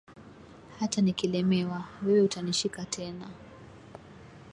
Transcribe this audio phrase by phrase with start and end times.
[0.79, 3.29] Hata nikilemewa, wewe utanishika tena.